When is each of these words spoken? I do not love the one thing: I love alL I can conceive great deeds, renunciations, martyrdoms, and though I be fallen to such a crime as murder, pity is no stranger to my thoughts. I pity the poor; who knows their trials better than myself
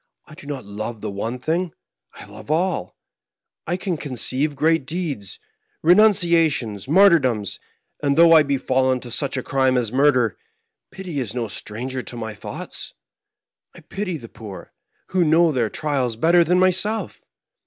I 0.25 0.33
do 0.33 0.47
not 0.47 0.65
love 0.65 1.01
the 1.01 1.11
one 1.11 1.37
thing: 1.37 1.73
I 2.15 2.25
love 2.25 2.49
alL 2.49 2.95
I 3.67 3.77
can 3.77 3.97
conceive 3.97 4.55
great 4.55 4.87
deeds, 4.87 5.39
renunciations, 5.83 6.87
martyrdoms, 6.89 7.59
and 8.01 8.17
though 8.17 8.33
I 8.33 8.41
be 8.41 8.57
fallen 8.57 8.99
to 9.01 9.11
such 9.11 9.37
a 9.37 9.43
crime 9.43 9.77
as 9.77 9.91
murder, 9.91 10.37
pity 10.89 11.19
is 11.19 11.35
no 11.35 11.47
stranger 11.47 12.01
to 12.01 12.17
my 12.17 12.33
thoughts. 12.33 12.93
I 13.75 13.81
pity 13.81 14.17
the 14.17 14.27
poor; 14.27 14.73
who 15.09 15.23
knows 15.23 15.53
their 15.53 15.69
trials 15.69 16.15
better 16.15 16.43
than 16.43 16.57
myself 16.57 17.21